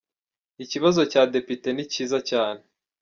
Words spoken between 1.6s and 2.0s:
ni